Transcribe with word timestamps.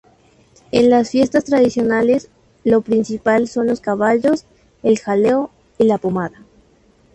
En 0.71 0.89
las 0.89 1.11
fiestas 1.11 1.43
tradicionales, 1.43 2.31
lo 2.63 2.81
principal 2.81 3.47
son 3.47 3.67
los 3.67 3.81
caballos, 3.81 4.45
el 4.81 4.97
jaleo 4.97 5.51
y 5.77 5.83
la 5.83 5.99
pomada. 5.99 6.41